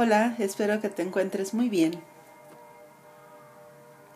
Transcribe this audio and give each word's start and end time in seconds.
Hola, 0.00 0.36
espero 0.38 0.80
que 0.80 0.90
te 0.90 1.02
encuentres 1.02 1.54
muy 1.54 1.68
bien. 1.68 2.00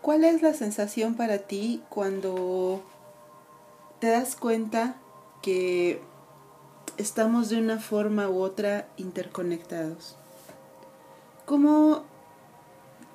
¿Cuál 0.01 0.23
es 0.23 0.41
la 0.41 0.55
sensación 0.55 1.17
para 1.17 1.39
ti 1.39 1.83
cuando 1.89 2.85
te 3.99 4.07
das 4.07 4.37
cuenta 4.37 4.95
que 5.43 6.01
estamos 6.99 7.49
de 7.49 7.59
una 7.59 7.81
forma 7.81 8.29
u 8.29 8.43
otra 8.43 8.87
interconectados? 8.97 10.17
¿Cómo 11.47 12.05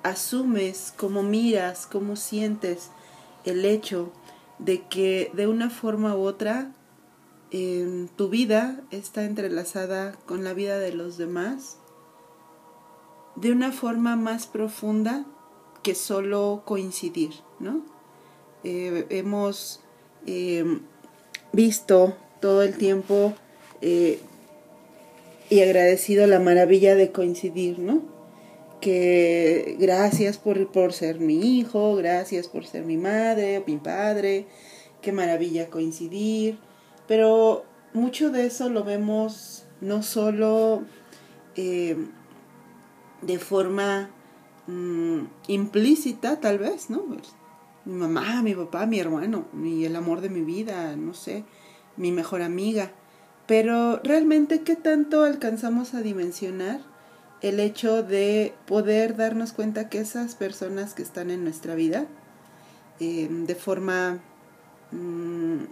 asumes, 0.02 0.92
cómo 0.94 1.22
miras, 1.22 1.86
cómo 1.86 2.16
sientes 2.16 2.90
el 3.46 3.64
hecho 3.64 4.12
de 4.58 4.82
que 4.82 5.30
de 5.32 5.46
una 5.46 5.70
forma 5.70 6.14
u 6.14 6.20
otra 6.20 6.70
tu 7.50 8.28
vida 8.28 8.82
está 8.90 9.24
entrelazada 9.24 10.12
con 10.26 10.44
la 10.44 10.52
vida 10.52 10.78
de 10.78 10.92
los 10.92 11.16
demás 11.16 11.77
de 13.40 13.52
una 13.52 13.70
forma 13.72 14.16
más 14.16 14.46
profunda 14.46 15.24
que 15.82 15.94
solo 15.94 16.62
coincidir, 16.64 17.30
¿no? 17.60 17.82
Eh, 18.64 19.06
hemos 19.10 19.80
eh, 20.26 20.64
visto 21.52 22.16
todo 22.40 22.62
el 22.62 22.76
tiempo 22.76 23.34
eh, 23.80 24.18
y 25.50 25.60
agradecido 25.60 26.26
la 26.26 26.40
maravilla 26.40 26.96
de 26.96 27.12
coincidir, 27.12 27.78
¿no? 27.78 28.02
Que 28.80 29.76
gracias 29.78 30.38
por, 30.38 30.70
por 30.72 30.92
ser 30.92 31.20
mi 31.20 31.58
hijo, 31.58 31.94
gracias 31.94 32.48
por 32.48 32.66
ser 32.66 32.84
mi 32.84 32.96
madre 32.96 33.58
o 33.58 33.64
mi 33.66 33.76
padre, 33.76 34.46
qué 35.00 35.12
maravilla 35.12 35.70
coincidir, 35.70 36.58
pero 37.06 37.64
mucho 37.94 38.30
de 38.30 38.46
eso 38.46 38.68
lo 38.68 38.82
vemos 38.82 39.64
no 39.80 40.02
solo 40.02 40.82
de 43.22 43.38
forma 43.38 44.10
mm, 44.66 45.20
implícita, 45.48 46.40
tal 46.40 46.58
vez, 46.58 46.90
¿no? 46.90 47.02
Pues, 47.02 47.34
mi 47.84 47.94
mamá, 47.94 48.42
mi 48.42 48.54
papá, 48.54 48.86
mi 48.86 49.00
hermano, 49.00 49.46
mi, 49.52 49.84
el 49.84 49.96
amor 49.96 50.20
de 50.20 50.28
mi 50.28 50.42
vida, 50.42 50.94
no 50.96 51.14
sé, 51.14 51.44
mi 51.96 52.12
mejor 52.12 52.42
amiga. 52.42 52.90
Pero 53.46 54.00
realmente, 54.04 54.62
¿qué 54.62 54.76
tanto 54.76 55.24
alcanzamos 55.24 55.94
a 55.94 56.02
dimensionar 56.02 56.80
el 57.40 57.60
hecho 57.60 58.02
de 58.02 58.54
poder 58.66 59.16
darnos 59.16 59.52
cuenta 59.52 59.88
que 59.88 60.00
esas 60.00 60.34
personas 60.34 60.94
que 60.94 61.02
están 61.02 61.30
en 61.30 61.44
nuestra 61.44 61.74
vida, 61.74 62.06
em, 63.00 63.46
de 63.46 63.54
forma 63.54 64.20
mm, 64.90 65.64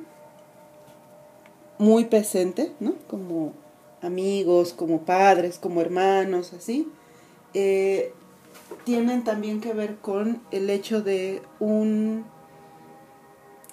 muy 1.78 2.06
presente, 2.06 2.72
¿no? 2.80 2.94
Como 3.08 3.52
amigos, 4.00 4.72
como 4.72 5.02
padres, 5.04 5.58
como 5.58 5.80
hermanos, 5.80 6.52
así, 6.52 6.88
eh, 7.58 8.12
tienen 8.84 9.24
también 9.24 9.62
que 9.62 9.72
ver 9.72 9.96
con 9.96 10.42
el 10.50 10.68
hecho 10.68 11.00
de 11.00 11.40
un, 11.58 12.26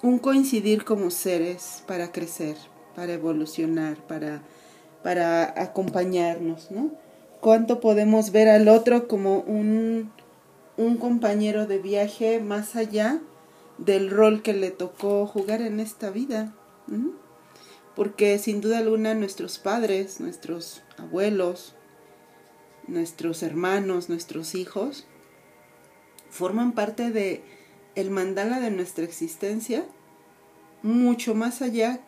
un 0.02 0.18
coincidir 0.18 0.86
como 0.86 1.10
seres 1.10 1.84
para 1.86 2.10
crecer, 2.10 2.56
para 2.96 3.12
evolucionar, 3.12 3.98
para, 4.06 4.40
para 5.02 5.60
acompañarnos, 5.62 6.70
¿no? 6.70 6.92
Cuánto 7.42 7.80
podemos 7.80 8.32
ver 8.32 8.48
al 8.48 8.68
otro 8.68 9.06
como 9.06 9.40
un, 9.40 10.10
un 10.78 10.96
compañero 10.96 11.66
de 11.66 11.76
viaje 11.76 12.40
más 12.40 12.76
allá 12.76 13.20
del 13.76 14.08
rol 14.08 14.40
que 14.40 14.54
le 14.54 14.70
tocó 14.70 15.26
jugar 15.26 15.60
en 15.60 15.78
esta 15.78 16.08
vida. 16.08 16.54
Porque 17.94 18.38
sin 18.38 18.62
duda 18.62 18.78
alguna 18.78 19.12
nuestros 19.12 19.58
padres, 19.58 20.20
nuestros 20.20 20.82
abuelos, 20.96 21.73
nuestros 22.86 23.42
hermanos, 23.42 24.08
nuestros 24.08 24.54
hijos, 24.54 25.06
forman 26.30 26.72
parte 26.72 27.10
de 27.10 27.42
el 27.94 28.10
mandala 28.10 28.60
de 28.60 28.70
nuestra 28.70 29.04
existencia, 29.04 29.84
mucho 30.82 31.34
más 31.34 31.62
allá 31.62 32.00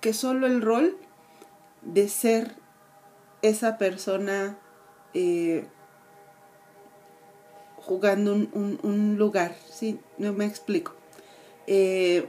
que 0.00 0.12
solo 0.12 0.46
el 0.46 0.62
rol 0.62 0.96
de 1.82 2.08
ser 2.08 2.56
esa 3.42 3.78
persona 3.78 4.58
eh, 5.14 5.66
jugando 7.76 8.32
un, 8.34 9.16
lugar, 9.18 9.54
¿sí? 9.70 10.00
No 10.18 10.32
me 10.32 10.44
explico. 10.44 10.94
Eh, 11.66 12.28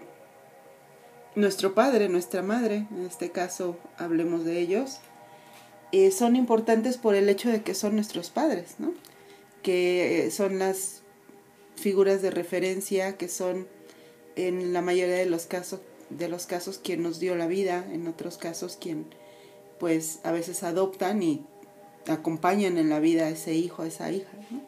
nuestro 1.35 1.73
padre, 1.73 2.09
nuestra 2.09 2.41
madre, 2.41 2.87
en 2.91 3.05
este 3.05 3.31
caso 3.31 3.77
hablemos 3.97 4.43
de 4.45 4.59
ellos, 4.59 4.99
eh, 5.91 6.11
son 6.11 6.35
importantes 6.35 6.97
por 6.97 7.15
el 7.15 7.29
hecho 7.29 7.49
de 7.49 7.61
que 7.61 7.73
son 7.73 7.95
nuestros 7.95 8.29
padres, 8.29 8.75
¿no? 8.79 8.93
que 9.63 10.27
eh, 10.27 10.31
son 10.31 10.59
las 10.59 11.01
figuras 11.75 12.21
de 12.21 12.31
referencia, 12.31 13.17
que 13.17 13.29
son 13.29 13.67
en 14.35 14.73
la 14.73 14.81
mayoría 14.81 15.15
de 15.15 15.25
los 15.25 15.45
casos, 15.45 15.79
de 16.09 16.27
los 16.29 16.45
casos 16.45 16.77
quien 16.77 17.03
nos 17.03 17.19
dio 17.19 17.35
la 17.35 17.47
vida, 17.47 17.85
en 17.91 18.07
otros 18.07 18.37
casos 18.37 18.77
quien 18.79 19.05
pues 19.79 20.19
a 20.23 20.31
veces 20.31 20.63
adoptan 20.63 21.21
y 21.23 21.45
acompañan 22.07 22.77
en 22.77 22.89
la 22.89 22.99
vida 22.99 23.25
a 23.25 23.29
ese 23.29 23.53
hijo, 23.53 23.83
a 23.83 23.87
esa 23.87 24.11
hija. 24.11 24.31
¿no? 24.49 24.61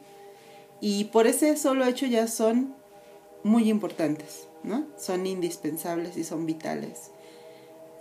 Y 0.82 1.06
por 1.06 1.28
ese 1.28 1.58
solo 1.58 1.86
hecho 1.86 2.06
ya 2.06 2.28
son 2.28 2.76
muy 3.44 3.70
importantes, 3.70 4.48
¿no? 4.64 4.86
Son 4.98 5.26
indispensables 5.26 6.18
y 6.18 6.24
son 6.24 6.46
vitales 6.46 7.12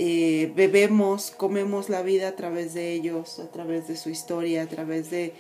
eh, 0.01 0.53
bebemos, 0.55 1.33
comemos 1.33 1.89
la 1.89 2.03
vida 2.03 2.29
a 2.29 2.37
través 2.37 2.73
de 2.73 2.93
ellos, 2.93 3.41
a 3.41 3.51
través 3.51 3.89
de 3.89 3.97
su 3.97 4.11
historia, 4.11 4.63
a 4.63 4.67
través 4.69 5.11
de, 5.11 5.35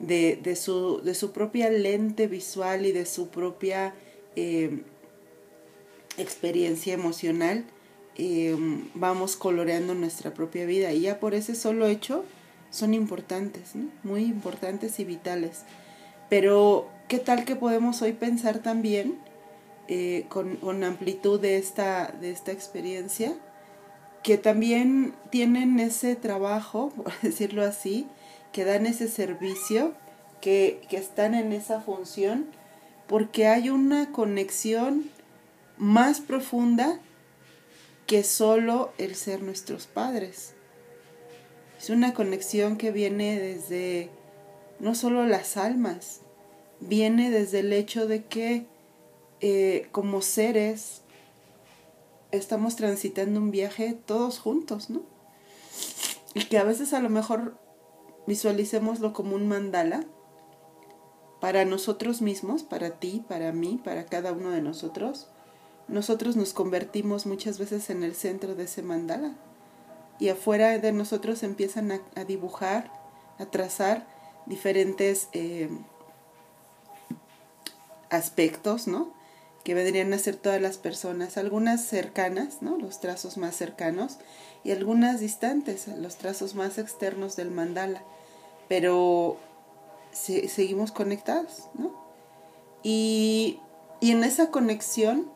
de, 0.00 0.56
su, 0.56 1.00
de 1.02 1.14
su, 1.14 1.30
propia 1.30 1.70
lente 1.70 2.26
visual 2.26 2.86
y 2.86 2.92
de 2.92 3.06
su 3.06 3.28
propia 3.28 3.94
eh, 4.34 4.82
experiencia 6.18 6.92
emocional. 6.92 7.64
Eh, 8.16 8.56
vamos 8.94 9.36
coloreando 9.36 9.94
nuestra 9.94 10.34
propia 10.34 10.66
vida 10.66 10.92
y 10.92 11.02
ya 11.02 11.20
por 11.20 11.34
ese 11.34 11.54
solo 11.54 11.86
hecho 11.86 12.24
son 12.70 12.94
importantes, 12.94 13.74
muy 14.02 14.24
importantes 14.24 14.98
y 14.98 15.04
vitales. 15.04 15.62
Pero, 16.28 16.88
¿qué 17.06 17.20
tal 17.20 17.44
que 17.44 17.54
podemos 17.54 18.02
hoy 18.02 18.12
pensar 18.12 18.58
también 18.58 19.18
con, 20.28 20.56
con 20.56 20.84
amplitud 20.84 21.40
de 21.40 21.58
esta, 21.58 22.08
de 22.20 22.30
esta 22.32 22.50
experiencia? 22.50 23.36
Que 24.22 24.38
también 24.38 25.14
tienen 25.30 25.80
ese 25.80 26.16
trabajo, 26.16 26.90
por 26.90 27.12
decirlo 27.22 27.64
así, 27.64 28.06
que 28.52 28.64
dan 28.64 28.86
ese 28.86 29.08
servicio, 29.08 29.94
que, 30.40 30.82
que 30.88 30.96
están 30.96 31.34
en 31.34 31.52
esa 31.52 31.80
función, 31.80 32.46
porque 33.06 33.46
hay 33.46 33.70
una 33.70 34.12
conexión 34.12 35.10
más 35.76 36.20
profunda 36.20 37.00
que 38.06 38.24
solo 38.24 38.92
el 38.98 39.14
ser 39.14 39.42
nuestros 39.42 39.86
padres. 39.86 40.54
Es 41.78 41.90
una 41.90 42.12
conexión 42.12 42.76
que 42.76 42.90
viene 42.90 43.38
desde 43.38 44.10
no 44.80 44.94
solo 44.94 45.26
las 45.26 45.56
almas, 45.56 46.22
viene 46.80 47.30
desde 47.30 47.60
el 47.60 47.72
hecho 47.72 48.06
de 48.06 48.24
que 48.24 48.66
eh, 49.40 49.88
como 49.92 50.22
seres 50.22 51.02
estamos 52.32 52.76
transitando 52.76 53.40
un 53.40 53.50
viaje 53.50 53.98
todos 54.06 54.38
juntos, 54.38 54.90
¿no? 54.90 55.02
Y 56.34 56.44
que 56.44 56.58
a 56.58 56.64
veces 56.64 56.92
a 56.92 57.00
lo 57.00 57.08
mejor 57.08 57.58
visualicémoslo 58.26 59.12
como 59.12 59.34
un 59.34 59.48
mandala 59.48 60.04
para 61.40 61.64
nosotros 61.64 62.20
mismos, 62.22 62.62
para 62.62 62.98
ti, 63.00 63.24
para 63.26 63.52
mí, 63.52 63.80
para 63.82 64.04
cada 64.06 64.32
uno 64.32 64.50
de 64.50 64.60
nosotros. 64.60 65.28
Nosotros 65.88 66.36
nos 66.36 66.52
convertimos 66.52 67.26
muchas 67.26 67.58
veces 67.58 67.90
en 67.90 68.04
el 68.04 68.14
centro 68.14 68.54
de 68.54 68.64
ese 68.64 68.82
mandala 68.82 69.34
y 70.20 70.28
afuera 70.28 70.78
de 70.78 70.92
nosotros 70.92 71.42
empiezan 71.42 71.90
a, 71.92 72.24
dibujar, 72.24 72.92
a 73.38 73.46
trazar 73.46 74.06
diferentes 74.46 75.28
eh, 75.32 75.70
aspectos, 78.10 78.86
¿no? 78.86 79.12
Que 79.64 79.74
vendrían 79.74 80.12
a 80.12 80.18
ser 80.18 80.36
todas 80.36 80.60
las 80.60 80.78
personas, 80.78 81.36
algunas 81.36 81.84
cercanas, 81.84 82.62
¿no? 82.62 82.78
los 82.78 83.00
trazos 83.00 83.36
más 83.36 83.54
cercanos, 83.56 84.18
y 84.64 84.72
algunas 84.72 85.20
distantes, 85.20 85.88
los 85.88 86.16
trazos 86.16 86.54
más 86.54 86.78
externos 86.78 87.36
del 87.36 87.50
mandala, 87.50 88.02
pero 88.68 89.36
seguimos 90.12 90.92
conectados, 90.92 91.68
¿no? 91.74 91.92
Y, 92.82 93.60
y 94.00 94.10
en 94.12 94.24
esa 94.24 94.50
conexión 94.50 95.30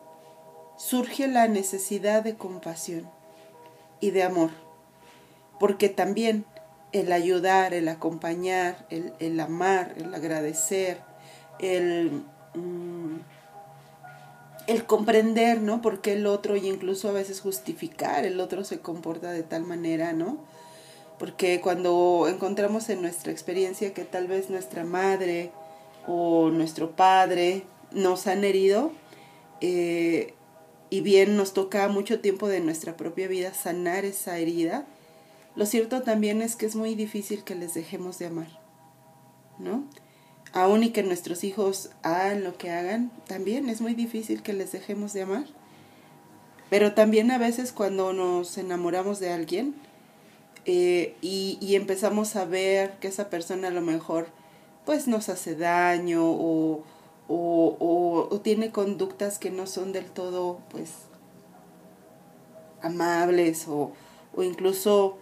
surge 0.77 1.27
la 1.27 1.47
necesidad 1.47 2.23
de 2.23 2.35
compasión 2.35 3.09
y 3.99 4.11
de 4.11 4.23
amor, 4.23 4.51
porque 5.59 5.89
también 5.89 6.45
el 6.91 7.11
ayudar, 7.11 7.73
el 7.73 7.87
acompañar, 7.87 8.85
el, 8.89 9.13
el 9.19 9.39
amar, 9.39 9.93
el 9.97 10.13
agradecer, 10.13 11.01
el... 11.59 12.23
Mm, 12.53 13.34
el 14.67 14.85
comprender, 14.85 15.61
¿no? 15.61 15.81
Por 15.81 16.01
qué 16.01 16.13
el 16.13 16.25
otro 16.27 16.55
y 16.55 16.67
incluso 16.67 17.09
a 17.09 17.13
veces 17.13 17.41
justificar 17.41 18.25
el 18.25 18.39
otro 18.39 18.63
se 18.63 18.79
comporta 18.79 19.31
de 19.31 19.43
tal 19.43 19.63
manera, 19.63 20.13
¿no? 20.13 20.37
Porque 21.19 21.61
cuando 21.61 22.27
encontramos 22.27 22.89
en 22.89 23.01
nuestra 23.01 23.31
experiencia 23.31 23.93
que 23.93 24.03
tal 24.03 24.27
vez 24.27 24.49
nuestra 24.49 24.83
madre 24.83 25.51
o 26.07 26.49
nuestro 26.49 26.95
padre 26.95 27.63
nos 27.91 28.27
han 28.27 28.43
herido, 28.43 28.91
eh, 29.61 30.33
y 30.89 31.01
bien 31.01 31.37
nos 31.37 31.53
toca 31.53 31.87
mucho 31.87 32.19
tiempo 32.19 32.47
de 32.47 32.59
nuestra 32.59 32.97
propia 32.97 33.27
vida 33.27 33.53
sanar 33.53 34.05
esa 34.05 34.37
herida, 34.37 34.85
lo 35.55 35.65
cierto 35.65 36.01
también 36.01 36.41
es 36.41 36.55
que 36.55 36.65
es 36.65 36.75
muy 36.75 36.95
difícil 36.95 37.43
que 37.43 37.55
les 37.55 37.73
dejemos 37.73 38.19
de 38.19 38.27
amar, 38.27 38.59
¿no? 39.57 39.85
Aún 40.55 40.83
y 40.83 40.89
que 40.89 41.03
nuestros 41.03 41.43
hijos 41.43 41.91
hagan 42.01 42.43
lo 42.43 42.57
que 42.57 42.71
hagan, 42.71 43.11
también 43.27 43.69
es 43.69 43.81
muy 43.81 43.93
difícil 43.93 44.41
que 44.41 44.53
les 44.53 44.71
dejemos 44.71 45.11
de 45.13 45.23
amar. 45.23 45.45
Pero 46.69 46.93
también 46.93 47.29
a 47.29 47.37
veces 47.37 47.71
cuando 47.71 48.13
nos 48.13 48.57
enamoramos 48.57 49.19
de 49.19 49.31
alguien 49.31 49.75
eh, 50.65 51.15
y, 51.21 51.57
y, 51.61 51.75
empezamos 51.75 52.35
a 52.35 52.45
ver 52.45 52.93
que 52.99 53.07
esa 53.07 53.29
persona 53.29 53.67
a 53.67 53.71
lo 53.71 53.81
mejor 53.81 54.29
pues 54.85 55.07
nos 55.07 55.29
hace 55.29 55.55
daño 55.55 56.23
o, 56.25 56.83
o, 57.27 58.27
o, 58.31 58.39
tiene 58.39 58.71
conductas 58.71 59.37
que 59.37 59.51
no 59.51 59.67
son 59.67 59.91
del 59.91 60.05
todo 60.05 60.59
pues 60.69 60.91
amables 62.81 63.67
o, 63.67 63.91
o 64.35 64.43
incluso 64.43 65.17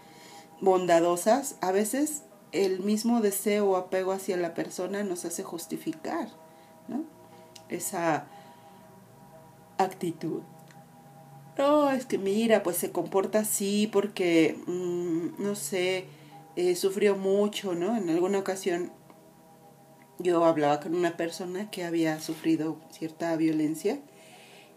bondadosas, 0.62 1.56
a 1.59 1.71
veces 1.71 2.21
el 2.53 2.79
mismo 2.79 3.19
deseo 3.19 3.71
o 3.71 3.75
apego 3.75 4.11
hacia 4.13 4.38
la 4.38 4.53
persona 4.53 5.03
nos 5.03 5.25
hace 5.25 5.44
justificar 5.44 6.29
esa 7.69 8.27
actitud. 9.77 10.41
No, 11.57 11.91
es 11.91 12.05
que 12.05 12.17
mira, 12.17 12.63
pues 12.63 12.77
se 12.77 12.91
comporta 12.91 13.39
así 13.39 13.89
porque, 13.91 14.57
mm, 14.67 15.41
no 15.44 15.55
sé, 15.55 16.05
eh, 16.55 16.75
sufrió 16.75 17.15
mucho, 17.15 17.73
¿no? 17.73 17.95
En 17.97 18.09
alguna 18.09 18.39
ocasión 18.39 18.91
yo 20.19 20.45
hablaba 20.45 20.79
con 20.79 20.95
una 20.95 21.17
persona 21.17 21.69
que 21.71 21.83
había 21.83 22.19
sufrido 22.19 22.77
cierta 22.91 23.35
violencia 23.35 23.99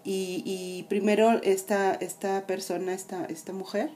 y, 0.04 0.42
y 0.46 0.84
primero 0.84 1.42
esta, 1.42 1.94
esta 1.94 2.46
persona, 2.46 2.94
esta, 2.94 3.24
esta 3.26 3.52
mujer, 3.52 3.90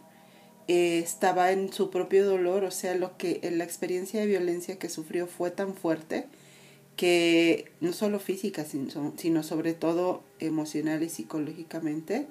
eh, 0.73 1.01
estaba 1.01 1.51
en 1.51 1.73
su 1.73 1.91
propio 1.91 2.25
dolor, 2.25 2.63
o 2.63 2.71
sea, 2.71 2.95
lo 2.95 3.17
que 3.17 3.41
la 3.53 3.65
experiencia 3.65 4.21
de 4.21 4.29
violencia 4.29 4.79
que 4.79 4.89
sufrió 4.89 5.27
fue 5.27 5.51
tan 5.51 5.75
fuerte 5.75 6.29
que 6.95 7.73
no 7.81 7.93
solo 7.93 8.21
física, 8.21 8.65
sino, 8.65 9.13
sino 9.17 9.43
sobre 9.43 9.75
todo 9.75 10.23
emocional 10.39 11.03
y 11.03 11.09
psicológicamente, 11.09 12.29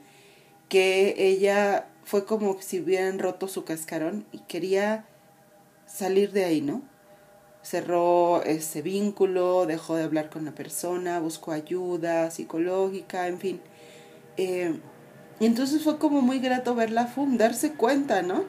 que 0.70 1.16
ella 1.18 1.90
fue 2.06 2.24
como 2.24 2.62
si 2.62 2.80
hubieran 2.80 3.20
roto 3.20 3.50
su 3.50 3.66
cascarón 3.66 4.26
y 4.32 4.38
quería 4.48 5.06
salir 5.86 6.32
de 6.32 6.46
ahí, 6.46 6.62
¿no? 6.62 6.82
cerró 7.62 8.42
ese 8.44 8.82
vínculo, 8.82 9.66
dejó 9.66 9.98
de 9.98 10.04
hablar 10.04 10.30
con 10.30 10.46
la 10.46 10.54
persona, 10.56 11.20
buscó 11.20 11.52
ayuda 11.52 12.32
psicológica, 12.32 13.28
en 13.28 13.38
fin. 13.38 13.62
Eh, 14.38 14.80
y 15.40 15.46
entonces 15.46 15.84
fue 15.84 15.98
como 15.98 16.22
muy 16.22 16.40
grato 16.40 16.76
verla, 16.76 17.08
fum, 17.08 17.38
darse 17.38 17.72
cuenta, 17.74 18.22
¿no? 18.22 18.44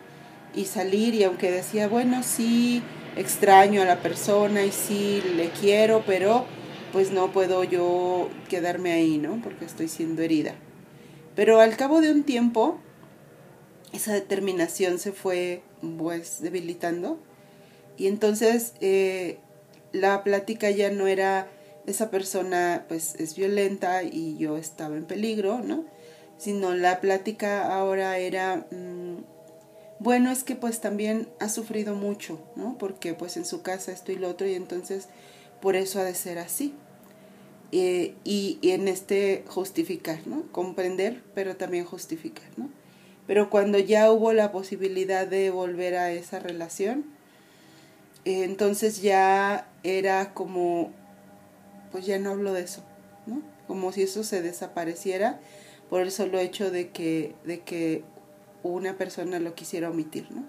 Y 0.54 0.64
salir 0.64 1.14
y 1.14 1.24
aunque 1.24 1.50
decía, 1.50 1.86
bueno, 1.86 2.22
sí, 2.22 2.82
extraño 3.16 3.82
a 3.82 3.84
la 3.84 4.00
persona 4.00 4.64
y 4.64 4.72
sí, 4.72 5.22
le 5.36 5.50
quiero, 5.50 6.02
pero 6.06 6.44
pues 6.92 7.12
no 7.12 7.32
puedo 7.32 7.62
yo 7.62 8.28
quedarme 8.48 8.92
ahí, 8.92 9.18
¿no? 9.18 9.40
Porque 9.42 9.64
estoy 9.64 9.88
siendo 9.88 10.22
herida. 10.22 10.54
Pero 11.36 11.60
al 11.60 11.76
cabo 11.76 12.00
de 12.00 12.10
un 12.10 12.24
tiempo, 12.24 12.80
esa 13.92 14.12
determinación 14.12 14.98
se 14.98 15.12
fue 15.12 15.62
pues 15.98 16.42
debilitando 16.42 17.18
y 17.96 18.06
entonces 18.06 18.74
eh, 18.80 19.38
la 19.92 20.24
plática 20.24 20.70
ya 20.70 20.90
no 20.90 21.06
era 21.06 21.48
esa 21.86 22.10
persona 22.10 22.84
pues 22.88 23.14
es 23.16 23.36
violenta 23.36 24.02
y 24.02 24.36
yo 24.38 24.56
estaba 24.56 24.96
en 24.96 25.04
peligro, 25.04 25.60
¿no? 25.60 25.84
Sino 26.40 26.74
la 26.74 27.02
plática 27.02 27.70
ahora 27.76 28.16
era, 28.16 28.66
mm, 28.70 29.18
bueno, 29.98 30.30
es 30.30 30.42
que 30.42 30.56
pues 30.56 30.80
también 30.80 31.28
ha 31.38 31.50
sufrido 31.50 31.94
mucho, 31.94 32.40
¿no? 32.56 32.78
Porque 32.78 33.12
pues 33.12 33.36
en 33.36 33.44
su 33.44 33.60
casa 33.60 33.92
esto 33.92 34.10
y 34.10 34.16
lo 34.16 34.30
otro 34.30 34.46
y 34.46 34.54
entonces 34.54 35.08
por 35.60 35.76
eso 35.76 36.00
ha 36.00 36.04
de 36.04 36.14
ser 36.14 36.38
así. 36.38 36.74
Eh, 37.72 38.14
y, 38.24 38.58
y, 38.62 38.70
en 38.70 38.88
este 38.88 39.44
justificar, 39.46 40.26
¿no? 40.26 40.50
Comprender, 40.50 41.22
pero 41.34 41.56
también 41.56 41.84
justificar, 41.84 42.48
¿no? 42.56 42.70
Pero 43.26 43.50
cuando 43.50 43.78
ya 43.78 44.10
hubo 44.10 44.32
la 44.32 44.50
posibilidad 44.50 45.26
de 45.26 45.50
volver 45.50 45.94
a 45.96 46.10
esa 46.10 46.40
relación, 46.40 47.04
entonces 48.24 49.02
ya 49.02 49.68
era 49.82 50.32
como, 50.34 50.90
pues 51.92 52.06
ya 52.06 52.18
no 52.18 52.30
hablo 52.30 52.52
de 52.52 52.62
eso, 52.62 52.82
¿no? 53.26 53.42
Como 53.66 53.92
si 53.92 54.02
eso 54.02 54.24
se 54.24 54.42
desapareciera 54.42 55.38
por 55.90 56.00
el 56.00 56.12
solo 56.12 56.38
hecho 56.38 56.70
de 56.70 56.90
que, 56.90 57.34
de 57.44 57.60
que 57.60 58.04
una 58.62 58.96
persona 58.96 59.40
lo 59.40 59.54
quisiera 59.54 59.90
omitir, 59.90 60.30
¿no? 60.30 60.44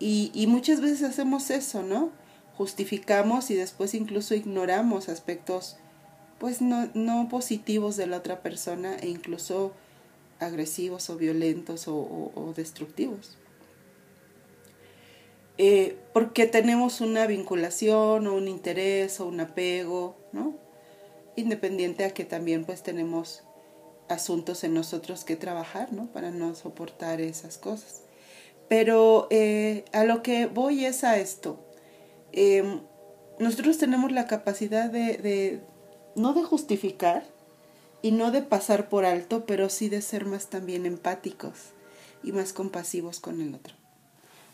Y, 0.00 0.46
muchas 0.48 0.80
veces 0.80 1.02
hacemos 1.02 1.50
eso, 1.50 1.82
¿no? 1.82 2.10
Justificamos 2.56 3.50
y 3.50 3.54
después 3.54 3.94
incluso 3.94 4.34
ignoramos 4.34 5.08
aspectos, 5.08 5.76
pues 6.38 6.60
no, 6.60 6.90
no 6.94 7.28
positivos 7.28 7.96
de 7.96 8.06
la 8.06 8.18
otra 8.18 8.42
persona 8.42 8.96
e 8.96 9.08
incluso 9.08 9.72
agresivos 10.40 11.08
o 11.10 11.16
violentos 11.16 11.88
o, 11.88 11.94
o 12.34 12.52
destructivos. 12.54 13.38
Eh, 15.56 15.96
porque 16.12 16.46
tenemos 16.46 17.00
una 17.00 17.26
vinculación 17.26 18.26
o 18.26 18.34
un 18.34 18.48
interés 18.48 19.20
o 19.20 19.26
un 19.26 19.40
apego, 19.40 20.16
¿no? 20.32 20.54
Independiente 21.36 22.04
a 22.04 22.10
que 22.10 22.24
también 22.24 22.64
pues 22.64 22.82
tenemos 22.82 23.43
asuntos 24.08 24.64
en 24.64 24.74
nosotros 24.74 25.24
que 25.24 25.36
trabajar, 25.36 25.92
¿no? 25.92 26.06
Para 26.06 26.30
no 26.30 26.54
soportar 26.54 27.20
esas 27.20 27.58
cosas. 27.58 28.02
Pero 28.68 29.26
eh, 29.30 29.84
a 29.92 30.04
lo 30.04 30.22
que 30.22 30.46
voy 30.46 30.84
es 30.84 31.04
a 31.04 31.18
esto. 31.18 31.64
Em, 32.32 32.80
nosotros 33.38 33.78
tenemos 33.78 34.12
la 34.12 34.26
capacidad 34.26 34.90
de, 34.90 35.18
de, 35.18 35.60
no 36.16 36.32
de 36.34 36.42
justificar 36.42 37.24
y 38.02 38.12
no 38.12 38.30
de 38.30 38.42
pasar 38.42 38.88
por 38.88 39.04
alto, 39.04 39.46
pero 39.46 39.68
sí 39.68 39.88
de 39.88 40.02
ser 40.02 40.24
más 40.24 40.48
también 40.48 40.86
empáticos 40.86 41.72
y 42.22 42.32
más 42.32 42.52
compasivos 42.52 43.20
con 43.20 43.40
el 43.40 43.54
otro. 43.54 43.74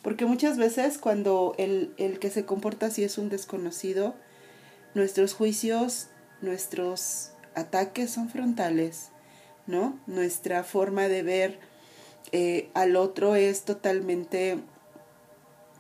Porque 0.03 0.25
muchas 0.25 0.57
veces 0.57 0.99
cuando 0.99 1.55
el, 1.59 1.93
el 1.99 2.19
que 2.19 2.31
se 2.31 2.45
comporta 2.45 2.87
así 2.87 3.05
es 3.05 3.19
un 3.19 3.29
desconocido, 3.29 4.15
nuestros 4.95 5.35
juicios, 5.35 6.09
nuestros 6.41 7.33
ataques 7.55 8.11
son 8.11 8.29
frontales, 8.29 9.11
¿no? 9.71 9.99
Nuestra 10.07 10.65
forma 10.65 11.09
de 11.09 11.23
ver 11.23 11.59
eh, 12.33 12.71
al 12.75 12.97
otro 12.97 13.35
es 13.35 13.63
totalmente 13.63 14.59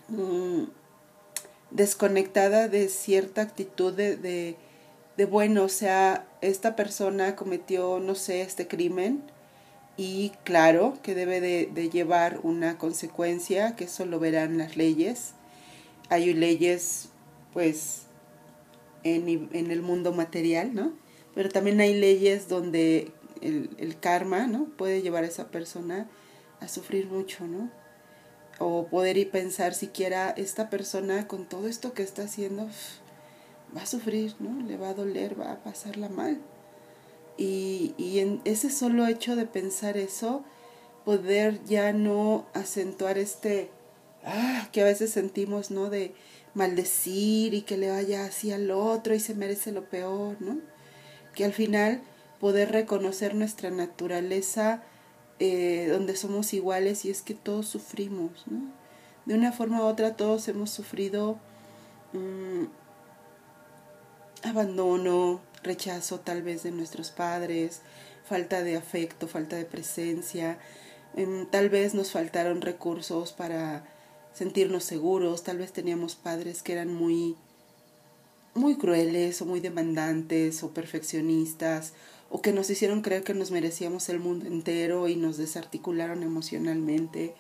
mm, 0.09 0.64
desconectada 1.70 2.68
de 2.68 2.88
cierta 2.88 3.42
actitud 3.42 3.92
de, 3.92 4.16
de, 4.16 4.56
de, 5.16 5.25
bueno, 5.26 5.64
o 5.64 5.68
sea, 5.68 6.26
esta 6.40 6.76
persona 6.76 7.37
cometió, 7.37 8.00
no 8.00 8.14
sé, 8.14 8.42
este 8.42 8.66
crimen, 8.66 9.23
y 9.97 10.32
claro 10.44 10.97
que 11.02 11.14
debe 11.14 11.40
de, 11.40 11.90
llevar 11.90 12.40
una 12.42 12.78
consecuencia, 12.78 13.76
que 13.76 13.85
eso 13.85 14.06
lo 14.06 14.18
verán 14.18 14.56
las 14.56 14.76
leyes. 14.76 15.35
Hay 16.09 16.32
leyes, 16.32 17.11
pues, 17.52 18.04
en, 19.04 19.50
en 19.52 19.70
el 19.70 19.82
mundo 19.82 20.12
material, 20.12 20.75
¿no? 20.75 20.94
Pero 21.35 21.50
también 21.50 21.80
hay 21.80 21.94
leyes 21.94 22.49
donde 22.49 23.12
el, 23.40 23.70
el, 23.78 23.99
karma, 23.99 24.47
¿no? 24.47 24.66
Puede 24.76 25.02
llevar 25.02 25.25
a 25.25 25.28
esa 25.28 25.49
persona 25.49 26.09
a 26.61 26.68
sufrir 26.68 27.06
mucho, 27.06 27.47
¿no? 27.47 27.70
O 28.59 28.87
poder 28.87 29.16
y 29.16 29.25
pensar 29.25 29.75
siquiera 29.75 30.30
esta 30.30 30.70
persona 30.70 31.26
con 31.26 31.49
todo 31.49 31.66
esto 31.66 31.94
que 31.94 32.02
está 32.02 32.23
haciendo 32.25 32.68
va 33.76 33.82
a 33.82 33.87
sufrir, 33.87 34.35
¿no? 34.38 34.66
Le 34.66 34.76
va 34.76 34.90
a 34.90 34.94
doler, 34.94 35.40
va 35.40 35.52
a 35.52 35.62
pasarla 35.62 36.09
mal. 36.09 36.40
Y, 37.37 37.94
y 37.97 38.18
en 38.18 38.40
ese 38.44 38.70
solo 38.70 39.06
hecho 39.06 39.37
de 39.37 39.47
pensar 39.47 39.97
eso, 39.97 40.44
poder 41.04 41.64
ya 41.64 41.92
no 41.92 42.47
acentuar 42.52 43.18
este, 43.18 43.70
ah, 44.25 44.68
que 44.73 44.82
a 44.82 44.85
veces 44.85 45.11
sentimos, 45.11 45.70
¿no? 45.70 45.88
De 45.90 46.14
maldecir 46.54 47.54
y 47.54 47.62
que 47.62 47.76
le 47.76 47.90
vaya 47.90 48.25
así 48.25 48.52
al 48.52 48.70
otro 48.70 49.14
y 49.14 49.20
se 49.20 49.35
merece 49.35 49.73
lo 49.73 49.85
peor, 49.88 50.37
¿no? 50.40 50.59
Que 51.35 51.44
al 51.44 51.52
final 51.52 52.02
poder 52.40 52.73
reconocer 52.73 53.35
nuestra 53.35 53.70
naturaleza 53.70 54.82
eh, 55.38 55.88
donde 55.90 56.16
somos 56.16 56.52
iguales 56.52 57.04
y 57.04 57.11
es 57.11 57.23
que 57.23 57.35
todos 57.35 57.66
sufrimos, 57.68 58.44
¿no? 58.47 58.61
De 59.26 59.35
una 59.35 59.52
forma 59.52 59.80
u 59.80 59.85
otra 59.85 60.16
todos 60.16 60.49
hemos 60.49 60.70
sufrido 60.70 61.38
mmm, 62.12 62.64
abandono, 64.42 65.40
rechazo 65.62 66.20
tal 66.20 66.42
vez 66.42 66.62
de 66.62 66.70
nuestros 66.70 67.11
padres, 67.11 67.82
falta 68.25 68.62
de 68.62 68.76
afecto, 68.76 69.28
falta 69.28 69.56
de 69.56 69.64
presencia, 69.66 70.59
em, 71.16 71.47
tal 71.47 71.68
vez 71.68 71.94
nos 71.94 72.11
faltaron 72.11 72.61
recursos 72.61 73.32
para 73.32 73.85
sentirnos 74.32 74.85
seguros, 74.85 75.42
tal 75.42 75.59
vez 75.59 75.73
teníamos 75.73 76.16
padres 76.16 76.62
que 76.62 76.73
eran 76.73 76.92
muy 76.92 77.37
muy 78.54 78.76
crueles 78.76 79.40
o 79.42 79.47
muy 79.47 79.61
demandantes 79.61 80.62
o 80.64 80.70
perfeccionistas 80.75 81.92
o 82.30 82.40
que 82.40 82.52
nos 82.52 82.70
hicieron 82.70 83.02
creer 83.02 83.25
que 83.25 83.34
nos 83.34 83.50
merecíamos 83.50 84.08
el 84.08 84.20
mundo 84.20 84.46
entero 84.46 85.08
y 85.08 85.16
nos 85.16 85.37
desarticularon 85.37 86.22
emocionalmente. 86.22 87.34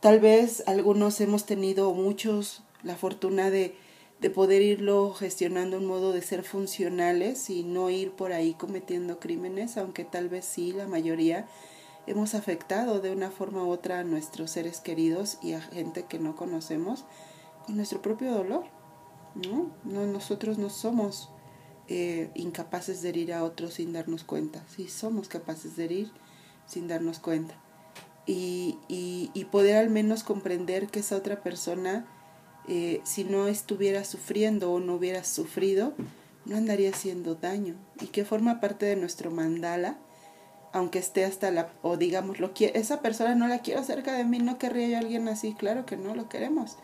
Tal 0.00 0.18
vez 0.18 0.64
algunos 0.66 1.20
hemos 1.20 1.44
tenido, 1.44 1.92
muchos, 1.92 2.62
la 2.82 2.96
fortuna 2.96 3.50
de, 3.50 3.76
de 4.20 4.30
poder 4.30 4.62
irlo 4.62 5.12
gestionando 5.12 5.76
un 5.76 5.86
modo 5.86 6.12
de 6.12 6.22
ser 6.22 6.42
funcionales 6.42 7.50
y 7.50 7.62
no 7.64 7.90
ir 7.90 8.12
por 8.12 8.32
ahí 8.32 8.54
cometiendo 8.54 9.20
crímenes, 9.20 9.76
aunque 9.76 10.04
tal 10.04 10.30
vez 10.30 10.46
sí, 10.46 10.72
la 10.72 10.86
mayoría 10.86 11.46
hemos 12.06 12.34
afectado 12.34 13.00
de 13.00 13.12
una 13.12 13.30
forma 13.30 13.64
u 13.64 13.70
otra 13.70 14.00
a 14.00 14.04
nuestros 14.04 14.50
seres 14.50 14.80
queridos 14.80 15.38
y 15.42 15.52
a 15.52 15.60
gente 15.60 16.04
que 16.04 16.18
no 16.18 16.34
conocemos 16.34 17.04
con 17.66 17.76
nuestro 17.76 18.00
propio 18.00 18.32
dolor. 18.32 18.64
¿no? 19.34 19.70
no 19.84 20.06
nosotros 20.06 20.58
no 20.58 20.70
somos 20.70 21.28
eh, 21.88 22.30
incapaces 22.34 23.02
de 23.02 23.10
herir 23.10 23.32
a 23.32 23.44
otros 23.44 23.74
sin 23.74 23.92
darnos 23.92 24.24
cuenta. 24.24 24.64
Sí, 24.74 24.88
somos 24.88 25.28
capaces 25.28 25.76
de 25.76 25.84
herir 25.84 26.10
sin 26.66 26.88
darnos 26.88 27.18
cuenta. 27.18 27.54
Y, 28.26 28.78
y, 28.88 29.44
poder 29.50 29.76
al 29.76 29.90
menos 29.90 30.24
comprender 30.24 30.86
que 30.86 31.00
esa 31.00 31.16
otra 31.16 31.42
persona, 31.42 32.06
eh, 32.66 33.02
si 33.04 33.24
no 33.24 33.48
estuviera 33.48 34.02
sufriendo 34.04 34.72
o 34.72 34.80
no 34.80 34.94
hubiera 34.94 35.24
sufrido, 35.24 35.92
no 36.46 36.56
andaría 36.56 36.88
haciendo 36.88 37.34
daño. 37.34 37.74
Y 38.00 38.06
que 38.06 38.24
forma 38.24 38.60
parte 38.60 38.86
de 38.86 38.96
nuestro 38.96 39.30
mandala, 39.30 39.98
aunque 40.72 41.00
esté 41.00 41.26
hasta 41.26 41.50
la, 41.50 41.70
o 41.82 41.98
digamos, 41.98 42.40
lo 42.40 42.54
que, 42.54 42.72
esa 42.74 43.02
persona 43.02 43.34
no 43.34 43.46
la 43.46 43.58
quiero 43.58 43.84
cerca 43.84 44.14
de 44.14 44.24
mí, 44.24 44.38
no 44.38 44.56
querría 44.56 44.88
yo 44.88 44.98
alguien 44.98 45.28
así, 45.28 45.52
claro 45.52 45.84
que 45.84 45.98
no 45.98 46.14
lo 46.14 46.30
queremos. 46.30 46.78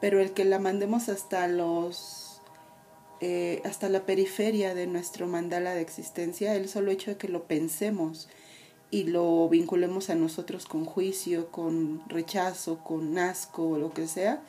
Pero 0.00 0.20
el 0.20 0.32
que 0.32 0.44
la 0.44 0.60
mandemos 0.60 1.08
hasta 1.08 1.48
los 1.48 2.25
eh, 3.20 3.62
hasta 3.64 3.88
la 3.88 4.04
periferia 4.04 4.74
de 4.74 4.86
nuestro 4.86 5.26
mandala 5.26 5.74
de 5.74 5.80
existencia, 5.80 6.54
el 6.54 6.68
solo 6.68 6.90
hecho 6.90 7.12
de 7.12 7.16
que 7.16 7.28
lo 7.28 7.44
pensemos 7.44 8.28
y 8.90 9.04
lo 9.04 9.48
vinculemos 9.48 10.10
a 10.10 10.14
nosotros 10.14 10.66
con 10.66 10.84
juicio, 10.84 11.50
con 11.50 12.02
rechazo, 12.08 12.84
con 12.84 13.18
asco 13.18 13.70
o 13.70 13.78
lo 13.78 13.92
que 13.92 14.06
sea, 14.06 14.42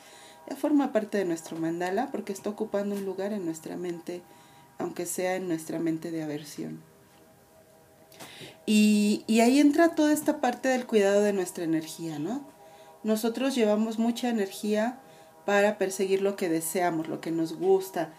ya 0.48 0.56
forma 0.56 0.92
parte 0.92 1.18
de 1.18 1.24
nuestro 1.24 1.56
mandala 1.58 2.10
porque 2.10 2.32
está 2.32 2.50
ocupando 2.50 2.94
un 2.94 3.04
lugar 3.04 3.32
en 3.32 3.44
nuestra 3.44 3.76
mente, 3.76 4.22
aunque 4.78 5.06
sea 5.06 5.36
en 5.36 5.48
nuestra 5.48 5.78
mente 5.78 6.10
de 6.10 6.22
aversión. 6.22 6.82
Y, 8.66 9.24
y 9.26 9.40
ahí 9.40 9.60
entra 9.60 9.94
toda 9.94 10.12
esta 10.12 10.40
parte 10.40 10.68
del 10.68 10.86
cuidado 10.86 11.22
de 11.22 11.32
nuestra 11.32 11.64
energía, 11.64 12.18
¿no? 12.18 12.46
Nosotros 13.02 13.54
llevamos 13.54 13.98
mucha 13.98 14.28
energía 14.28 15.00
para 15.46 15.78
perseguir 15.78 16.20
lo 16.20 16.36
que 16.36 16.50
deseamos, 16.50 17.08
lo 17.08 17.22
que 17.22 17.30
nos 17.30 17.54
gusta, 17.54 18.12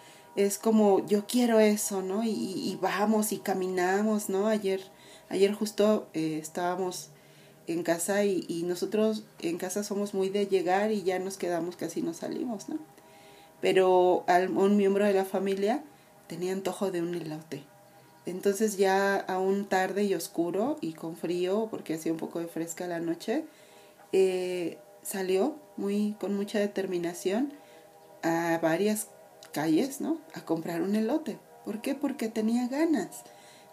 es 0.46 0.58
como 0.58 1.06
yo 1.06 1.26
quiero 1.28 1.60
eso, 1.60 2.02
¿no? 2.02 2.24
Y, 2.24 2.78
vamos 2.82 3.34
y 3.34 3.40
caminamos, 3.40 4.30
¿no? 4.30 4.48
Ayer, 4.48 4.82
ayer 5.28 5.54
justo 5.54 6.08
eh, 6.14 6.40
estábamos 6.42 7.10
en 7.68 7.84
casa 7.84 8.24
y, 8.24 8.46
y, 8.48 8.64
nosotros 8.64 9.26
en 9.40 9.58
casa 9.58 9.84
somos 9.84 10.14
muy 10.14 10.30
de 10.30 10.48
llegar 10.48 10.92
y 10.92 11.04
ya 11.04 11.20
nos 11.20 11.38
quedamos, 11.38 11.76
casi 11.76 12.02
no 12.02 12.14
salimos, 12.14 12.70
¿no? 12.70 12.80
Pero 13.60 14.24
al, 14.28 14.50
un 14.52 14.78
miembro 14.78 15.04
de 15.04 15.14
la 15.14 15.26
familia 15.26 15.84
tenía 16.28 16.54
antojo 16.54 16.90
de 16.90 17.02
un 17.02 17.16
elote. 17.16 17.64
Entonces 18.26 18.78
ya 18.78 19.18
aún 19.18 19.66
tarde 19.66 20.06
y 20.06 20.14
oscuro 20.14 20.78
y 20.80 20.94
con 20.94 21.18
frío, 21.18 21.68
porque 21.70 21.96
hacía 21.96 22.14
un 22.14 22.18
poco 22.18 22.40
de 22.40 22.48
fresca 22.48 22.88
la 22.88 23.00
noche, 23.02 23.44
eh, 24.14 24.78
salió 25.02 25.56
muy, 25.76 26.16
con 26.20 26.34
mucha 26.34 26.60
determinación 26.60 27.52
a 28.24 28.60
varias 28.62 29.08
calles, 29.52 30.02
¿no? 30.02 30.18
A 30.34 30.46
comprar 30.46 30.82
un 30.82 30.96
elote. 30.96 31.38
¿Por 31.66 31.82
qué? 31.82 31.96
Porque 31.96 32.30
tenía 32.30 32.68
ganas, 32.68 33.24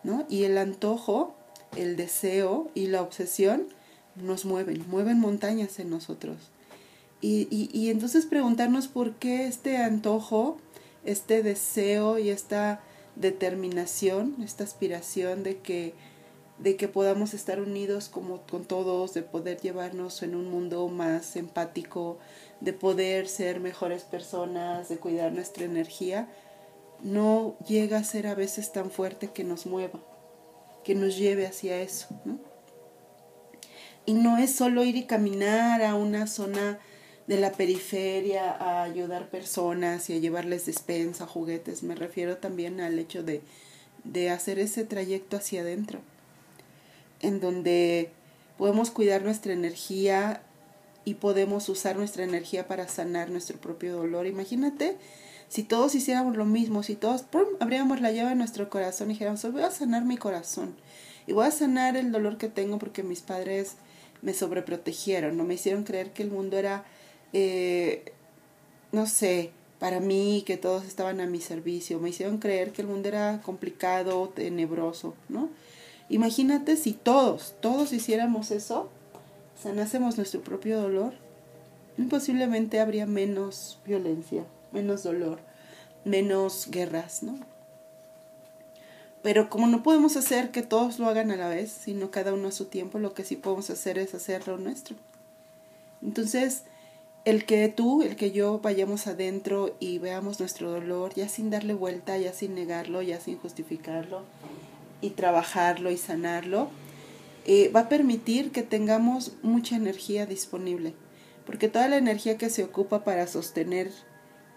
¿no? 0.03 0.27
Y 0.29 0.45
el 0.45 0.59
antojo, 0.59 1.35
el 1.77 1.97
deseo 1.97 2.71
y 2.75 2.87
la 2.89 3.03
obsesión 3.03 3.67
nos 4.17 4.45
mueven, 4.45 4.85
mueven 4.89 5.21
montañas 5.21 5.79
en 5.79 5.91
nosotros. 5.91 6.37
Y, 7.21 7.49
y, 7.51 7.71
y 7.73 7.91
entonces 7.91 8.27
preguntarnos 8.27 8.89
por 8.89 9.15
qué 9.15 9.47
este 9.47 9.79
antojo, 9.79 10.59
este 11.05 11.43
deseo 11.43 12.19
y 12.19 12.31
esta 12.31 12.81
determinación, 13.15 14.37
esta 14.43 14.65
aspiración 14.65 15.43
de 15.43 15.59
que 15.59 15.95
de 16.59 16.77
que 16.77 16.89
podamos 16.89 17.35
estar 17.35 17.61
unidos 17.61 18.09
como 18.09 18.43
con 18.43 18.65
todos, 18.65 19.13
de 19.15 19.23
poder 19.23 19.61
llevarnos 19.61 20.23
en 20.23 20.35
un 20.35 20.51
mundo 20.51 20.89
más 20.89 21.37
empático, 21.37 22.19
de 22.61 22.73
poder 22.73 23.29
ser 23.29 23.61
mejores 23.61 24.05
personas, 24.05 24.89
de 24.89 24.97
cuidar 24.97 25.33
nuestra 25.33 25.65
energía, 25.65 26.29
no 27.03 27.57
llega 27.67 27.99
a 27.99 28.05
ser 28.05 28.27
a 28.27 28.35
veces 28.35 28.73
tan 28.73 28.91
fuerte 28.91 29.29
que 29.29 29.45
nos 29.45 29.67
mueva, 29.67 30.01
que 30.83 30.95
nos 30.95 31.17
lleve 31.17 31.47
hacia 31.47 31.81
eso. 31.81 32.07
Y 34.07 34.15
no 34.15 34.39
es 34.39 34.55
solo 34.55 34.85
ir 34.85 34.97
y 34.97 35.05
caminar 35.05 35.83
a 35.83 35.95
una 35.95 36.27
zona 36.27 36.79
de 37.27 37.39
la 37.39 37.53
periferia 37.53 38.53
a 38.53 38.85
ayudar 38.85 39.29
personas 39.29 40.09
y 40.09 40.15
a 40.15 40.19
llevarles 40.19 40.67
despensa, 40.67 41.27
juguetes, 41.27 41.83
me 41.83 41.97
refiero 41.97 42.37
también 42.37 42.81
al 42.81 42.99
hecho 42.99 43.23
de, 43.23 43.43
de 44.05 44.31
hacer 44.31 44.61
ese 44.61 44.85
trayecto 44.85 45.37
hacia 45.37 45.63
adentro, 45.63 46.01
en 47.21 47.41
donde 47.41 48.11
podemos 48.59 48.91
cuidar 48.91 49.23
nuestra 49.23 49.53
energía 49.53 50.43
y 51.05 51.15
podemos 51.15 51.69
usar 51.69 51.97
nuestra 51.97 52.25
energía 52.25 52.67
para 52.67 52.89
sanar 52.89 53.31
nuestro 53.31 53.59
propio 53.59 53.97
dolor. 53.97 54.27
Imagínate 54.27 54.97
si 55.49 55.63
todos 55.63 55.95
hiciéramos 55.95 56.37
lo 56.37 56.45
mismo, 56.45 56.83
si 56.83 56.97
todos 56.97 57.25
abríamos 57.61 58.01
la 58.01 58.11
llave 58.11 58.31
de 58.31 58.35
nuestro 58.35 58.69
corazón 58.69 59.11
y 59.11 59.15
dijéramos, 59.15 59.43
voy 59.53 59.63
a 59.63 59.71
sanar 59.71 60.05
mi 60.05 60.17
corazón 60.17 60.75
y 61.27 61.33
voy 61.33 61.47
a 61.47 61.51
sanar 61.51 61.97
el 61.97 62.11
dolor 62.11 62.39
que 62.39 62.49
tengo 62.49 62.79
porque 62.79 63.03
mis 63.03 63.21
padres 63.21 63.75
me 64.23 64.35
sobreprotegieron, 64.35 65.37
no 65.37 65.45
me 65.45 65.55
hicieron 65.55 65.85
creer 65.85 66.13
que 66.13 66.23
el 66.23 66.31
mundo 66.31 66.57
era, 66.57 66.85
eh, 67.33 68.13
no 68.91 69.07
sé, 69.07 69.53
para 69.79 70.01
mí, 70.01 70.43
que 70.47 70.57
todos 70.57 70.85
estaban 70.87 71.21
a 71.21 71.27
mi 71.27 71.41
servicio, 71.41 72.01
me 72.01 72.09
hicieron 72.09 72.39
creer 72.39 72.73
que 72.73 72.83
el 72.83 72.89
mundo 72.89 73.09
era 73.09 73.41
complicado, 73.43 74.29
tenebroso, 74.31 75.15
¿no? 75.29 75.51
Imagínate 76.09 76.77
si 76.77 76.93
todos, 76.93 77.55
todos 77.61 77.93
hiciéramos 77.93 78.51
eso, 78.51 78.89
sanásemos 79.61 80.17
nuestro 80.17 80.41
propio 80.43 80.81
dolor, 80.81 81.15
imposiblemente 81.99 82.81
habría 82.81 83.07
menos 83.07 83.79
violencia, 83.85 84.45
menos 84.73 85.03
dolor, 85.03 85.41
menos 86.05 86.69
guerras, 86.71 87.23
¿no? 87.23 87.39
Pero 89.23 89.51
como 89.51 89.67
no 89.67 89.83
podemos 89.83 90.17
hacer 90.17 90.53
que 90.53 90.63
todos 90.63 91.01
lo 91.01 91.09
hagan 91.09 91.33
a 91.33 91.37
la 91.37 91.49
vez, 91.49 91.73
sino 91.73 92.13
cada 92.13 92.33
uno 92.33 92.49
a 92.49 92.53
su 92.53 92.67
tiempo, 92.67 93.01
lo 93.01 93.13
que 93.13 93.25
sí 93.25 93.35
podemos 93.35 93.71
hacer 93.71 93.99
es 93.99 94.15
hacerlo 94.15 94.57
nuestro. 94.57 94.95
Entonces, 96.01 96.63
el 97.25 97.45
que 97.45 97.69
tú, 97.69 98.03
el 98.03 98.15
que 98.15 98.31
yo 98.31 98.61
vayamos 98.61 99.09
adentro 99.09 99.75
y 99.81 99.99
veamos 99.99 100.39
nuestro 100.39 100.71
dolor, 100.71 101.13
ya 101.15 101.29
sin 101.29 101.51
darle 101.51 101.75
vuelta, 101.75 102.17
ya 102.19 102.33
sin 102.33 102.55
negarlo, 102.55 103.03
ya 103.03 103.19
sin 103.19 103.37
justificarlo, 103.39 104.23
y 105.01 105.11
trabajarlo 105.11 105.91
y 105.91 105.97
sanarlo, 105.97 106.71
eh, 107.45 107.71
va 107.75 107.81
a 107.81 107.89
permitir 107.89 108.51
que 108.51 108.63
tengamos 108.63 109.33
mucha 109.43 109.77
energía 109.77 110.27
disponible, 110.27 110.95
porque 111.45 111.69
toda 111.69 111.89
la 111.89 111.97
energía 111.97 112.39
que 112.39 112.51
se 112.51 112.65
ocupa 112.65 113.05
para 113.05 113.27
sostener 113.27 113.91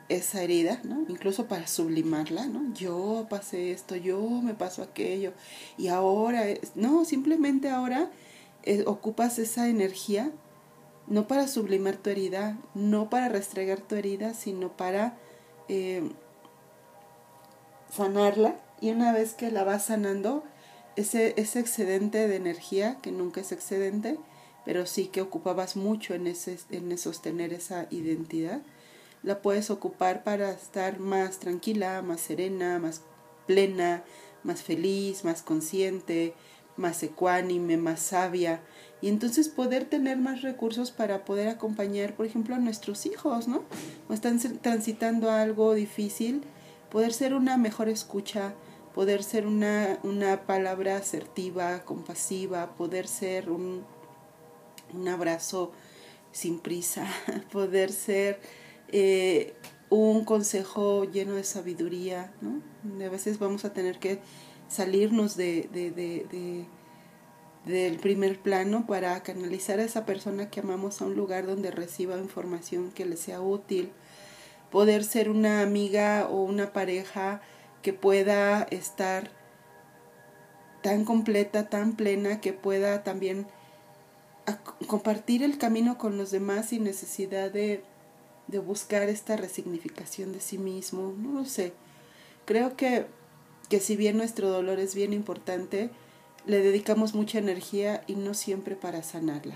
esa 0.08 0.42
herida, 0.42 0.82
¿no? 0.84 1.06
incluso 1.08 1.48
para 1.48 1.68
sublimarla, 1.68 2.48
¿no? 2.48 2.74
yo 2.74 3.28
pasé 3.30 3.72
esto, 3.72 3.96
yo 3.96 4.20
me 4.20 4.56
pasó 4.56 4.82
aquello, 4.82 5.34
y 5.78 5.90
ahora, 5.90 6.46
no, 6.74 7.06
simplemente 7.06 7.70
ahora 7.70 8.10
eh, 8.64 8.84
ocupas 8.88 9.38
esa 9.38 9.70
energía 9.70 10.32
no 11.10 11.28
para 11.28 11.48
sublimar 11.48 11.98
tu 11.98 12.10
herida, 12.12 12.58
no 12.76 13.10
para 13.10 13.30
restregar 13.30 13.82
tu 13.82 13.96
herida, 13.96 14.34
sino 14.36 14.70
para 14.78 15.18
eh, 15.68 16.04
sanarla, 17.92 18.56
y 18.82 18.92
una 18.92 19.12
vez 19.12 19.34
que 19.34 19.52
la 19.52 19.64
vas 19.64 19.86
sanando, 19.86 20.44
ese, 20.96 21.34
ese 21.38 21.60
excedente 21.60 22.28
de 22.28 22.36
energía, 22.36 22.98
que 23.02 23.12
nunca 23.12 23.42
es 23.42 23.52
excedente, 23.52 24.18
pero 24.66 24.86
sí 24.86 25.08
que 25.08 25.22
ocupabas 25.22 25.76
mucho 25.76 26.14
en, 26.14 26.28
ese, 26.28 26.58
en 26.72 26.98
sostener 26.98 27.54
esa 27.54 27.88
identidad, 27.90 28.62
la 29.24 29.42
puedes 29.42 29.70
ocupar 29.70 30.24
para 30.24 30.52
estar 30.52 31.00
más 31.00 31.40
tranquila, 31.40 32.02
más 32.02 32.22
serena, 32.22 32.80
más 32.80 33.02
plena, 33.48 34.04
más 34.44 34.62
feliz, 34.62 35.24
más 35.24 35.42
consciente, 35.42 36.34
más 36.78 37.04
ecuánime, 37.04 37.78
más 37.78 38.00
sabia, 38.00 38.62
y 39.02 39.10
entonces 39.10 39.50
poder 39.50 39.86
tener 39.86 40.18
más 40.18 40.42
recursos 40.42 40.92
para 40.92 41.26
poder 41.26 41.48
acompañar, 41.50 42.16
por 42.16 42.26
ejemplo, 42.26 42.56
a 42.56 42.60
nuestros 42.60 43.06
hijos, 43.06 43.48
¿no? 43.48 43.64
O 44.08 44.14
están 44.14 44.40
transitando 44.62 45.32
algo 45.32 45.74
difícil, 45.74 46.44
poder 46.90 47.14
ser 47.14 47.34
una 47.34 47.58
mejor 47.58 47.90
escucha, 47.90 48.54
poder 49.00 49.24
ser 49.24 49.48
una, 49.48 49.98
una 50.04 50.46
palabra 50.46 50.98
asertiva, 50.98 51.86
compasiva, 51.86 52.76
poder 52.76 53.08
ser 53.08 53.50
un, 53.50 53.86
un 54.94 55.08
abrazo 55.08 55.72
sin 56.34 56.60
prisa, 56.60 57.08
poder 57.54 57.94
ser 57.94 58.42
eh, 58.90 59.54
un 59.90 60.26
consejo 60.26 61.06
lleno 61.06 61.36
de 61.36 61.46
sabiduría, 61.46 62.34
¿no? 62.42 62.62
A 63.06 63.08
veces 63.08 63.40
vamos 63.40 63.64
a 63.64 63.72
tener 63.72 64.00
que 64.00 64.20
salirnos 64.68 65.38
de, 65.38 65.70
de, 65.72 65.92
de, 65.92 66.66
del 67.66 68.00
primer 68.00 68.38
plano 68.38 68.86
para 68.86 69.24
canalizar 69.24 69.80
a 69.80 69.84
esa 69.84 70.06
persona 70.06 70.50
que 70.50 70.60
amamos 70.60 71.02
a 71.02 71.06
un 71.06 71.16
lugar 71.16 71.46
donde 71.46 71.72
reciba 71.72 72.18
información 72.18 72.92
que 72.92 73.06
le 73.06 73.16
sea 73.16 73.40
útil, 73.40 73.94
poder 74.70 75.06
ser 75.06 75.30
una 75.30 75.62
amiga 75.62 76.28
o 76.30 76.44
una 76.44 76.74
pareja 76.74 77.42
que 77.82 77.94
pueda 77.94 78.64
estar 78.64 79.32
tan 80.82 81.06
completa, 81.06 81.70
tan 81.70 81.94
plena, 81.96 82.42
que 82.42 82.54
pueda 82.54 83.04
también 83.04 83.48
compartir 84.88 85.44
el 85.44 85.58
camino 85.58 85.98
con 85.98 86.18
los 86.18 86.32
demás 86.32 86.70
sin 86.70 86.84
necesidad 86.84 87.52
de, 87.52 87.84
de 88.48 88.60
buscar 88.60 89.10
esta 89.10 89.38
resignificación 89.38 90.32
de 90.32 90.40
sí 90.40 90.58
mismo, 90.58 91.14
no 91.18 91.34
lo 91.34 91.46
sé. 91.46 91.74
Creo 92.46 92.76
que, 92.76 93.06
que 93.70 93.80
si 93.80 93.96
bien 93.96 94.18
nuestro 94.18 94.50
dolor 94.50 94.80
es 94.80 94.96
bien 94.96 95.14
importante, 95.14 95.92
le 96.46 96.62
dedicamos 96.62 97.14
mucha 97.14 97.38
energía 97.38 98.04
y 98.08 98.16
no 98.16 98.34
siempre 98.34 98.76
para 98.76 99.04
sanarla. 99.04 99.56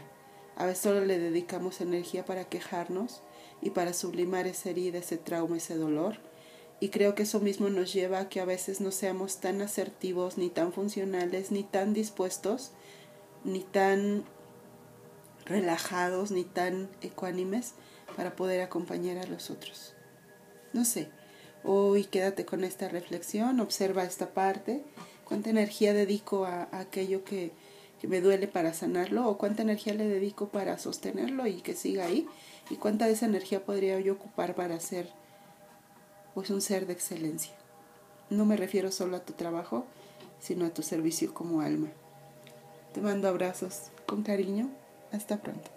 A 0.55 0.65
veces 0.67 0.83
solo 0.83 1.03
le 1.03 1.17
dedicamos 1.17 1.81
energía 1.81 2.25
para 2.25 2.45
quejarnos 2.45 3.23
y 3.61 3.71
para 3.71 3.93
sublimar 3.93 4.45
esa 4.45 4.69
herida, 4.69 4.99
ese 4.99 5.17
trauma, 5.17 5.57
ese 5.57 5.75
dolor. 5.75 6.19
Y 6.83 6.89
creo 6.89 7.15
que 7.15 7.23
eso 7.23 7.39
mismo 7.39 7.69
nos 7.69 7.93
lleva 7.93 8.19
a 8.19 8.27
que 8.27 8.41
a 8.41 8.45
veces 8.45 8.81
no 8.81 8.91
seamos 8.91 9.37
tan 9.37 9.61
asertivos, 9.61 10.37
ni 10.37 10.49
tan 10.49 10.73
funcionales, 10.73 11.49
ni 11.49 11.63
tan 11.63 11.93
dispuestos, 11.93 12.71
ni 13.45 13.61
tan 13.61 14.25
relajados, 15.45 16.31
ni 16.31 16.43
tan 16.43 16.89
ecuánimes 17.01 17.71
para 18.17 18.35
poder 18.35 18.59
acompañar 18.59 19.17
a 19.17 19.27
los 19.27 19.49
otros. 19.49 19.93
No 20.73 20.83
sé, 20.83 21.07
hoy 21.63 22.03
quédate 22.03 22.43
con 22.43 22.65
esta 22.65 22.89
reflexión, 22.89 23.61
observa 23.61 24.03
esta 24.03 24.33
parte, 24.33 24.83
cuánta 25.23 25.51
energía 25.51 25.93
dedico 25.93 26.43
a, 26.43 26.67
aquello 26.77 27.23
que, 27.23 27.53
que 28.01 28.09
me 28.09 28.19
duele 28.19 28.49
para 28.49 28.73
sanarlo 28.73 29.29
o 29.29 29.37
cuánta 29.37 29.61
energía 29.61 29.93
le 29.93 30.09
dedico 30.09 30.49
para 30.49 30.77
sostenerlo 30.77 31.47
y 31.47 31.61
que 31.61 31.75
siga 31.75 32.07
ahí 32.07 32.27
y 32.69 32.75
cuánta 32.75 33.05
de 33.05 33.13
esa 33.13 33.25
energía 33.25 33.63
podría 33.63 33.97
yo 34.01 34.11
ocupar 34.11 34.53
para 34.53 34.81
ser 36.33 36.35
pues 36.35 36.49
un 36.49 36.61
ser 36.61 36.87
de 36.87 36.93
excelencia. 36.93 37.53
No 38.31 38.45
me 38.45 38.57
refiero 38.57 38.91
solo 38.91 39.17
a 39.17 39.19
tu 39.23 39.33
trabajo, 39.33 39.85
sino 40.39 40.65
a 40.65 40.69
tu 40.71 40.81
servicio 40.81 41.31
como 41.31 41.61
alma. 41.61 41.89
Te 42.91 43.01
mando 43.01 43.27
abrazos 43.27 43.91
con 44.07 44.23
cariño. 44.23 44.69
Hasta 45.11 45.37
pronto. 45.37 45.69